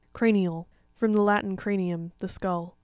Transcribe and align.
Cra'nraL.—From 0.15 1.13
the 1.13 1.21
Latin, 1.21 1.55
cranium, 1.55 2.11
the 2.17 2.27
skull. 2.27 2.75